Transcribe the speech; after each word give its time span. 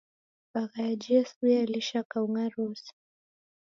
Pagha 0.53 0.81
ya 0.89 0.95
Jesu 1.03 1.41
yaelesha 1.51 1.99
kaung'a 2.11 2.45
rose. 2.55 2.89